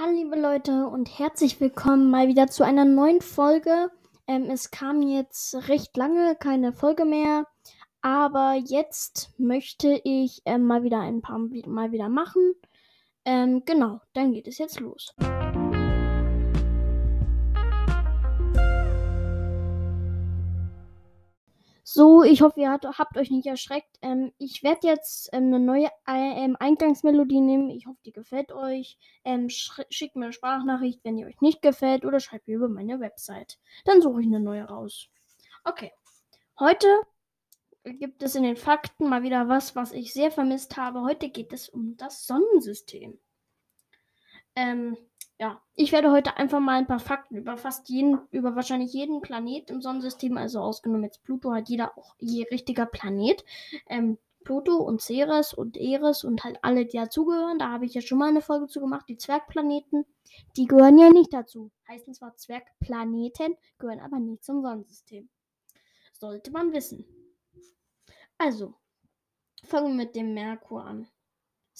[0.00, 3.90] Hallo liebe Leute und herzlich willkommen mal wieder zu einer neuen Folge.
[4.26, 7.44] Ähm, es kam jetzt recht lange keine Folge mehr,
[8.00, 12.54] aber jetzt möchte ich ähm, mal wieder ein paar mal wieder machen.
[13.26, 15.14] Ähm, genau, dann geht es jetzt los.
[21.82, 23.98] So, ich hoffe, ihr habt euch nicht erschreckt.
[24.02, 27.70] Ähm, ich werde jetzt ähm, eine neue ähm, Eingangsmelodie nehmen.
[27.70, 28.98] Ich hoffe, die gefällt euch.
[29.24, 33.00] Ähm, schickt mir eine Sprachnachricht, wenn die euch nicht gefällt, oder schreibt mir über meine
[33.00, 33.58] Website.
[33.84, 35.08] Dann suche ich eine neue raus.
[35.64, 35.92] Okay.
[36.58, 36.86] Heute
[37.84, 41.00] gibt es in den Fakten mal wieder was, was ich sehr vermisst habe.
[41.02, 43.18] Heute geht es um das Sonnensystem.
[44.54, 44.96] Ähm,
[45.40, 49.22] ja, ich werde heute einfach mal ein paar Fakten über fast jeden, über wahrscheinlich jeden
[49.22, 53.42] Planet im Sonnensystem, also ausgenommen jetzt Pluto, hat jeder auch je richtiger Planet.
[53.88, 57.58] Ähm, Pluto und Ceres und Eris und halt alle, die dazugehören.
[57.58, 59.08] Da habe ich ja schon mal eine Folge zu gemacht.
[59.08, 60.04] Die Zwergplaneten,
[60.58, 61.70] die gehören ja nicht dazu.
[61.88, 65.30] Heißen zwar Zwergplaneten, gehören aber nicht zum Sonnensystem.
[66.12, 67.06] Sollte man wissen.
[68.36, 68.74] Also,
[69.64, 71.08] fangen wir mit dem Merkur an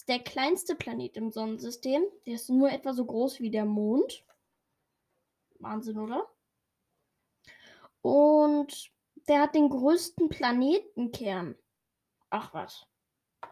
[0.00, 2.02] ist der kleinste Planet im Sonnensystem.
[2.24, 4.24] Der ist nur etwa so groß wie der Mond.
[5.58, 6.26] Wahnsinn, oder?
[8.00, 8.90] Und
[9.28, 11.54] der hat den größten Planetenkern.
[12.30, 12.86] Ach was.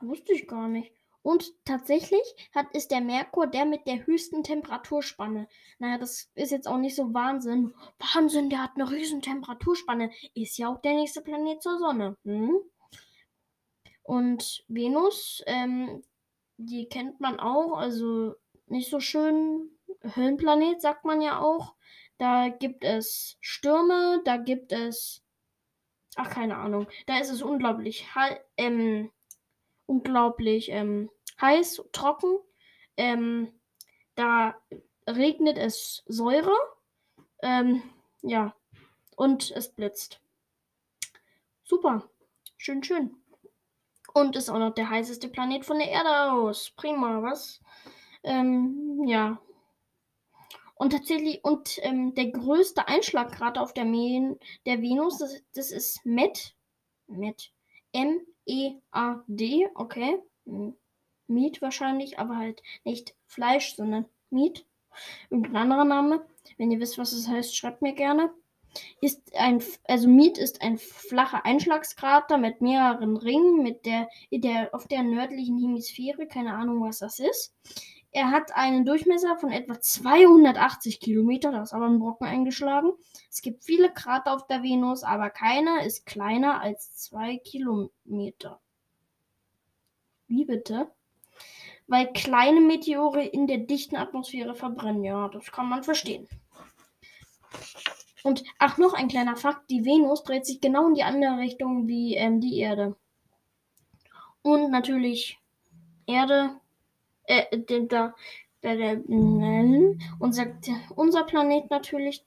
[0.00, 0.94] Wusste ich gar nicht.
[1.20, 2.22] Und tatsächlich
[2.54, 5.48] hat, ist der Merkur der mit der höchsten Temperaturspanne.
[5.78, 7.74] Naja, das ist jetzt auch nicht so Wahnsinn.
[7.98, 10.10] Wahnsinn, der hat eine riesen Temperaturspanne.
[10.32, 12.16] Ist ja auch der nächste Planet zur Sonne.
[12.24, 12.56] Hm?
[14.02, 16.02] Und Venus, ähm,
[16.58, 18.34] die kennt man auch, also
[18.66, 19.70] nicht so schön.
[20.14, 21.74] Höllenplanet sagt man ja auch.
[22.18, 25.22] Da gibt es Stürme, da gibt es.
[26.16, 26.88] Ach, keine Ahnung.
[27.06, 28.06] Da ist es unglaublich,
[28.56, 29.10] ähm,
[29.86, 32.38] unglaublich ähm, heiß, trocken.
[32.96, 33.52] Ähm,
[34.16, 34.56] da
[35.06, 36.56] regnet es Säure.
[37.40, 37.82] Ähm,
[38.22, 38.54] ja.
[39.14, 40.20] Und es blitzt.
[41.62, 42.08] Super.
[42.56, 43.16] Schön, schön.
[44.18, 46.72] Und ist auch noch der heißeste Planet von der Erde aus.
[46.74, 47.60] Prima, was?
[48.24, 49.40] Ähm, ja.
[50.74, 54.36] Und tatsächlich, und ähm, der größte Einschlagkrater auf der, Men
[54.66, 56.56] der Venus, das, das ist Met.
[57.06, 57.52] Met.
[57.92, 60.18] M-E-A-D, okay.
[61.28, 64.66] Meat wahrscheinlich, aber halt nicht Fleisch, sondern Meat.
[65.30, 66.26] Irgendein anderer Name.
[66.56, 68.32] Wenn ihr wisst, was es das heißt, schreibt mir gerne
[69.00, 74.86] ist ein, also Mead ist ein flacher Einschlagskrater mit mehreren Ringen, mit der, der, auf
[74.86, 77.54] der nördlichen Hemisphäre, keine Ahnung, was das ist.
[78.10, 82.92] Er hat einen Durchmesser von etwa 280 Kilometer, da ist aber ein Brocken eingeschlagen.
[83.30, 88.60] Es gibt viele Krater auf der Venus, aber keiner ist kleiner als zwei Kilometer.
[90.26, 90.90] Wie bitte?
[91.86, 95.04] Weil kleine Meteore in der dichten Atmosphäre verbrennen.
[95.04, 96.28] Ja, das kann man verstehen.
[98.22, 101.86] Und ach, noch ein kleiner Fakt: Die Venus dreht sich genau in die andere Richtung
[101.86, 102.96] wie ähm, die Erde.
[104.42, 105.38] Und natürlich
[106.06, 106.50] Erde,
[107.24, 108.14] äh, der, der,
[108.62, 109.02] der,
[110.18, 110.46] unser,
[110.94, 112.24] unser Planet natürlich.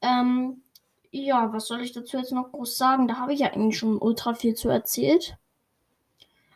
[0.00, 0.62] Ähm,
[1.10, 3.08] ja, was soll ich dazu jetzt noch groß sagen?
[3.08, 5.36] Da habe ich ja eigentlich schon ultra viel zu erzählt.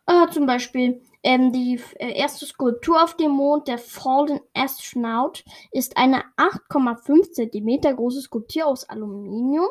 [0.06, 5.96] Äh, zum Beispiel ähm, die äh, erste Skulptur auf dem Mond, der Fallen Astronaut, ist
[5.96, 9.68] eine 8,5 cm große Skulptur aus Aluminium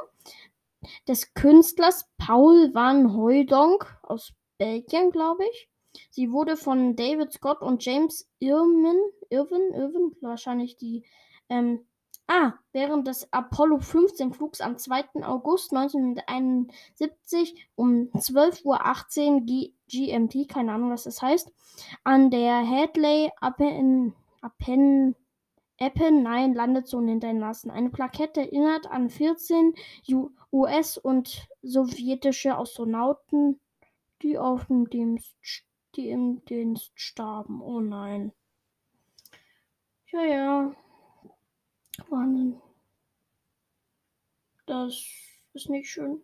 [1.08, 5.70] des Künstlers Paul van Hooydonk aus Belgien, glaube ich.
[6.10, 9.00] Sie wurde von David Scott und James Irwin,
[9.30, 11.06] Irwin, Irwin wahrscheinlich die
[11.50, 11.86] ähm,
[12.28, 15.24] Ah, während des Apollo 15 Flugs am 2.
[15.24, 21.52] August 1971 um 12.18 Uhr GMT, keine Ahnung, was das heißt,
[22.04, 25.16] an der Hadley Appen, Appen,
[25.80, 27.72] Apennine Landezone hinterlassen.
[27.72, 29.74] Eine Plakette erinnert an 14
[30.52, 33.60] US- und sowjetische Astronauten,
[34.22, 35.36] die auf dem Dienst,
[35.96, 37.62] die im Dienst starben.
[37.62, 38.32] Oh nein.
[40.12, 40.76] Ja, ja.
[42.10, 42.60] Wahnsinn.
[44.66, 45.06] Das
[45.54, 46.22] ist nicht schön.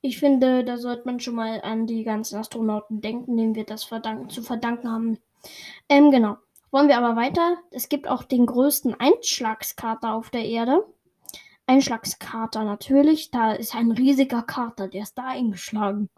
[0.00, 3.84] Ich finde, da sollte man schon mal an die ganzen Astronauten denken, denen wir das
[3.84, 5.18] verdanken, zu verdanken haben.
[5.88, 6.36] Ähm, genau.
[6.70, 7.56] Wollen wir aber weiter?
[7.70, 10.84] Es gibt auch den größten Einschlagskrater auf der Erde.
[11.66, 13.30] Einschlagskrater natürlich.
[13.30, 16.08] Da ist ein riesiger Krater, der ist da eingeschlagen.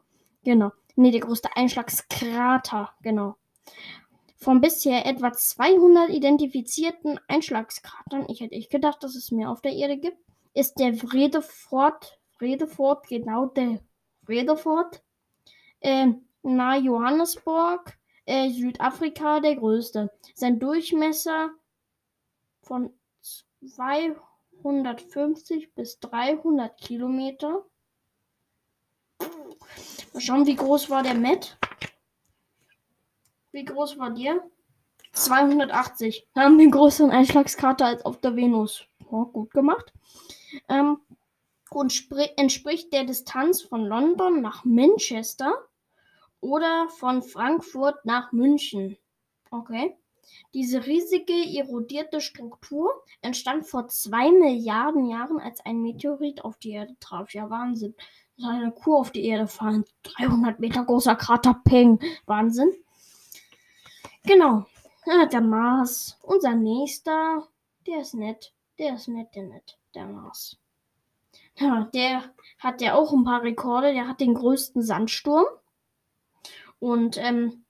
[0.44, 0.72] Genau.
[0.96, 2.92] Nee, der größte Einschlagskrater.
[3.02, 3.36] Genau.
[4.40, 9.72] Von bisher etwa 200 identifizierten Einschlagskratern, ich hätte nicht gedacht, dass es mehr auf der
[9.72, 10.16] Erde gibt,
[10.54, 13.80] ist der Vredefort, Vredefort, genau der
[14.24, 15.02] Vredefort,
[15.80, 16.12] äh,
[16.42, 20.12] nahe Johannesburg, äh, Südafrika der größte.
[20.34, 21.50] Sein Durchmesser
[22.62, 22.92] von
[23.60, 27.64] 250 bis 300 Kilometer.
[30.12, 31.58] Mal schauen, wie groß war der Met?
[33.58, 34.40] Wie groß war der?
[35.14, 36.28] 280.
[36.32, 38.86] Wir haben den größeren Einschlagskrater als auf der Venus.
[39.10, 39.92] Ja, gut gemacht.
[40.68, 40.98] Ähm,
[41.68, 45.52] und entspricht der Distanz von London nach Manchester
[46.40, 48.96] oder von Frankfurt nach München.
[49.50, 49.96] Okay.
[50.54, 56.94] Diese riesige erodierte Struktur entstand vor zwei Milliarden Jahren, als ein Meteorit auf die Erde
[57.00, 57.34] traf.
[57.34, 57.96] Ja, Wahnsinn.
[58.40, 59.84] Eine Kuh auf die Erde fallen.
[60.04, 61.98] 300 Meter großer Krater, Peng.
[62.24, 62.70] Wahnsinn.
[64.24, 64.66] Genau.
[65.32, 66.18] Der Mars.
[66.22, 67.48] Unser nächster.
[67.86, 68.52] Der ist nett.
[68.78, 69.78] Der ist nett, der nett.
[69.94, 70.58] Der Mars.
[71.56, 73.92] Ja, der hat ja auch ein paar Rekorde.
[73.92, 75.46] Der hat den größten Sandsturm
[76.78, 77.64] und ähm,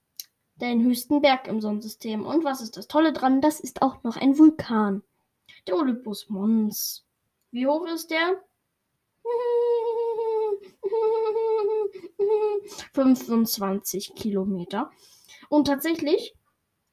[0.56, 2.26] den höchsten Berg im Sonnensystem.
[2.26, 3.40] Und was ist das Tolle dran?
[3.40, 5.02] Das ist auch noch ein Vulkan.
[5.66, 7.06] Der Olympus Mons.
[7.50, 8.42] Wie hoch ist der?
[12.92, 14.90] 25 Kilometer.
[15.48, 16.34] Und tatsächlich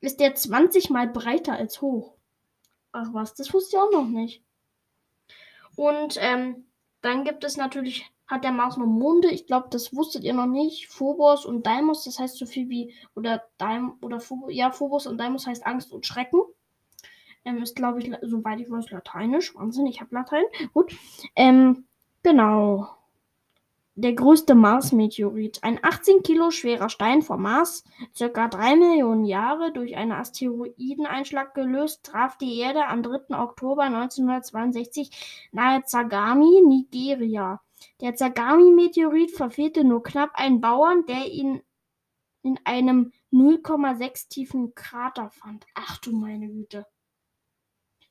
[0.06, 2.16] ist der 20 mal breiter als hoch.
[2.92, 4.44] Ach was, das wusste ich auch noch nicht.
[5.75, 6.66] Und ähm,
[7.02, 9.30] dann gibt es natürlich, hat der Mars noch Monde.
[9.30, 10.88] Ich glaube, das wusstet ihr noch nicht.
[10.88, 15.18] Phobos und Deimos, das heißt so viel wie, oder Daim, oder Phobos, ja, Phobos und
[15.18, 16.42] Deimos heißt Angst und Schrecken.
[17.44, 19.56] Ähm, ist, glaube ich, soweit ich weiß, lateinisch.
[19.56, 20.46] Wahnsinn, ich habe Latein.
[20.74, 20.96] Gut.
[21.36, 21.86] Ähm,
[22.24, 22.88] genau
[23.95, 29.95] der größte Mars-Meteorit, ein 18 Kilo schwerer Stein vom Mars, circa drei Millionen Jahre durch
[29.95, 33.38] einen Asteroideneinschlag gelöst, traf die Erde am 3.
[33.39, 37.62] Oktober 1962 nahe Zagami, Nigeria.
[38.01, 41.62] Der Zagami-Meteorit verfehlte nur knapp einen Bauern, der ihn
[42.42, 45.65] in einem 0,6 tiefen Krater fand.
[45.74, 46.86] Ach du meine Güte.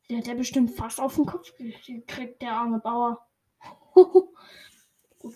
[0.08, 3.26] Der hat ja bestimmt fast auf den Kopf gekriegt, der arme Bauer.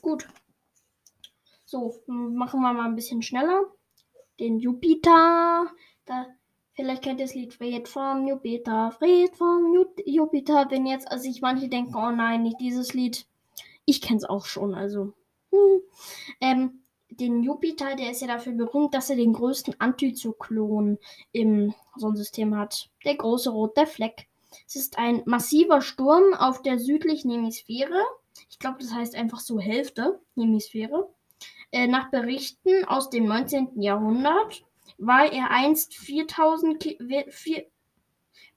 [0.02, 0.29] Gut.
[1.64, 3.64] So, machen wir mal ein bisschen schneller.
[4.38, 5.67] Den Jupiter.
[6.05, 6.26] Da,
[6.75, 9.75] vielleicht kennt ihr das Lied Fred vom Jupiter, Fred vom
[10.06, 10.67] Jupiter.
[10.70, 13.26] Wenn jetzt, also ich manche denken, oh nein, nicht dieses Lied.
[13.85, 15.12] Ich kenne es auch schon, also.
[15.50, 15.81] Hm.
[16.40, 20.99] Ähm, den Jupiter, der ist ja dafür berühmt, dass er den größten Antizyklon
[21.32, 22.90] im Sonnensystem hat.
[23.05, 24.29] Der große rote Fleck.
[24.67, 28.05] Es ist ein massiver Sturm auf der südlichen Hemisphäre
[28.49, 31.08] ich glaube, das heißt einfach so Hälfte, Hemisphäre.
[31.70, 33.81] Äh, nach Berichten aus dem 19.
[33.81, 34.64] Jahrhundert
[34.96, 36.82] war er einst 4000
[37.29, 37.67] 4,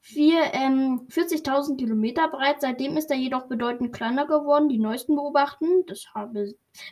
[0.00, 2.60] 4, ähm, 40.000 Kilometer breit.
[2.60, 4.68] Seitdem ist er jedoch bedeutend kleiner geworden.
[4.68, 6.06] Die neuesten Beobachten des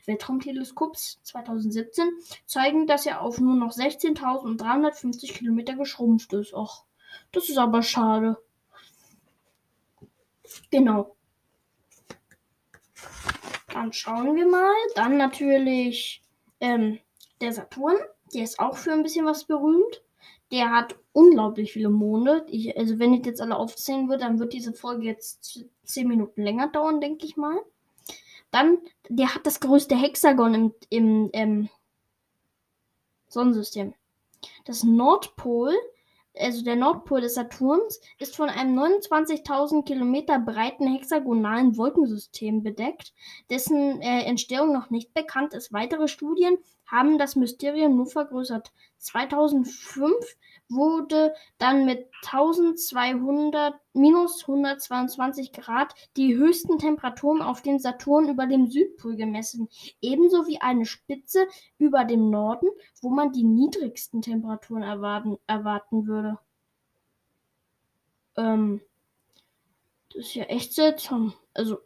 [0.06, 2.08] Weltraumteleskops 2017
[2.46, 6.54] zeigen, dass er auf nur noch 16.350 Kilometer geschrumpft ist.
[6.54, 6.84] Och,
[7.32, 8.36] das ist aber schade.
[10.70, 11.16] Genau.
[13.80, 14.74] Dann schauen wir mal.
[14.94, 16.22] Dann natürlich
[16.60, 16.98] ähm,
[17.40, 17.96] der Saturn.
[18.34, 20.02] Der ist auch für ein bisschen was berühmt.
[20.52, 22.44] Der hat unglaublich viele Monde.
[22.50, 26.42] Ich, also wenn ich jetzt alle aufzählen würde, dann wird diese Folge jetzt zehn Minuten
[26.42, 27.58] länger dauern, denke ich mal.
[28.50, 31.68] Dann, der hat das größte Hexagon im, im ähm,
[33.28, 33.94] Sonnensystem.
[34.66, 35.74] Das Nordpol
[36.36, 43.12] also der Nordpol des Saturns, ist von einem 29.000 Kilometer breiten hexagonalen Wolkensystem bedeckt,
[43.50, 45.72] dessen äh, Entstehung noch nicht bekannt ist.
[45.72, 48.72] Weitere Studien haben das Mysterium nur vergrößert.
[49.00, 50.14] 2005
[50.68, 58.68] wurde dann mit 1200 minus 122 Grad die höchsten Temperaturen auf dem Saturn über dem
[58.68, 59.68] Südpol gemessen,
[60.00, 61.46] ebenso wie eine Spitze
[61.78, 62.68] über dem Norden,
[63.02, 66.38] wo man die niedrigsten Temperaturen erwarten, erwarten würde.
[68.36, 68.80] Ähm,
[70.10, 71.34] das ist ja echt seltsam.
[71.54, 71.78] Also,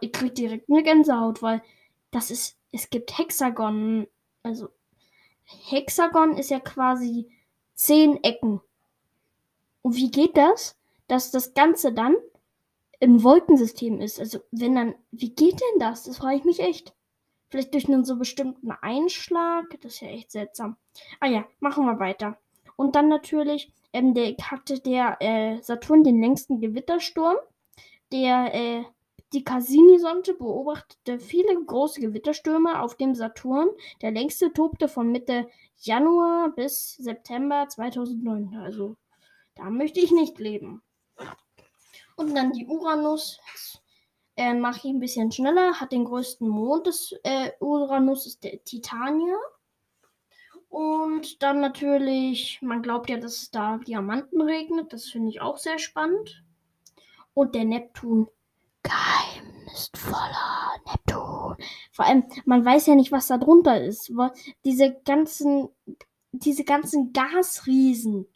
[0.00, 1.62] ich krieg direkt eine Gänsehaut, weil
[2.10, 4.06] das ist, es gibt Hexagon,
[4.42, 4.68] also
[5.68, 7.30] Hexagon ist ja quasi
[7.74, 8.60] zehn Ecken.
[9.82, 10.76] Und wie geht das,
[11.06, 12.16] dass das Ganze dann
[13.00, 14.20] im Wolkensystem ist?
[14.20, 16.04] Also, wenn dann, wie geht denn das?
[16.04, 16.94] Das frage ich mich echt.
[17.50, 19.64] Vielleicht durch einen so bestimmten Einschlag?
[19.80, 20.76] Das ist ja echt seltsam.
[21.20, 22.36] Ah ja, machen wir weiter.
[22.76, 27.36] Und dann natürlich ähm, der, hatte der äh, Saturn den längsten Gewittersturm.
[28.12, 28.84] Der, äh,
[29.32, 33.68] die Cassini-Sonde beobachtete viele große Gewitterstürme auf dem Saturn.
[34.00, 38.56] Der längste tobte von Mitte Januar bis September 2009.
[38.56, 38.96] Also
[39.54, 40.82] da möchte ich nicht leben.
[42.16, 43.38] Und dann die Uranus.
[44.36, 45.78] Äh, Mache ich ein bisschen schneller.
[45.78, 49.36] Hat den größten Mond des äh, Uranus, ist der Titania.
[50.70, 54.92] Und dann natürlich, man glaubt ja, dass es da Diamanten regnet.
[54.92, 56.44] Das finde ich auch sehr spannend.
[57.34, 58.28] Und der Neptun.
[58.88, 61.56] Geheimnisvoller Neptun.
[61.92, 64.12] Vor allem, man weiß ja nicht, was da drunter ist.
[64.64, 65.68] Diese ganzen,
[66.32, 68.26] diese ganzen Gasriesen.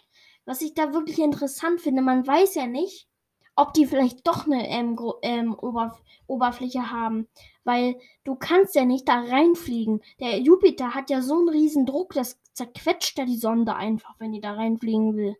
[0.44, 3.08] Was ich da wirklich interessant finde, man weiß ja nicht,
[3.54, 7.28] ob die vielleicht doch eine ähm, ähm, Oberf Oberfläche haben.
[7.64, 10.00] Weil du kannst ja nicht da reinfliegen.
[10.20, 14.32] Der Jupiter hat ja so einen riesen Druck, das zerquetscht ja die Sonde einfach, wenn
[14.32, 15.36] die da reinfliegen will.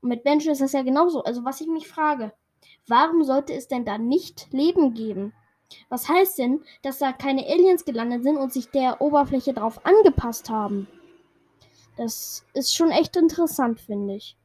[0.00, 1.22] Und mit Menschen ist das ja genauso.
[1.24, 2.32] Also was ich mich frage,
[2.90, 5.32] warum sollte es denn da nicht Leben geben?
[5.88, 10.50] Was heißt denn, dass da keine Aliens gelandet sind und sich der Oberfläche drauf angepasst
[10.50, 10.88] haben?
[11.96, 14.36] Das ist schon echt interessant, finde ich.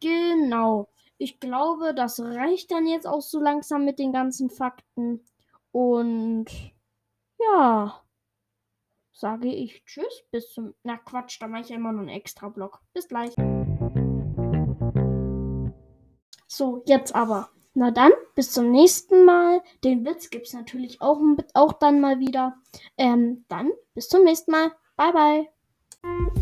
[0.00, 0.88] Genau.
[1.18, 5.20] Ich glaube, das reicht dann jetzt auch so langsam mit den ganzen Fakten.
[5.70, 6.46] Und
[7.38, 8.02] ja,
[9.12, 10.74] sage ich Tschüss, bis zum.
[10.82, 12.80] Na Quatsch, da mache ich ja immer noch einen extra Block.
[12.94, 13.34] Bis gleich.
[16.52, 17.48] So, jetzt aber.
[17.74, 19.62] Na dann, bis zum nächsten Mal.
[19.84, 21.20] Den Witz gibt es natürlich auch,
[21.54, 22.56] auch dann mal wieder.
[22.98, 24.72] Ähm, dann, bis zum nächsten Mal.
[24.96, 25.12] Bye,
[26.02, 26.40] bye.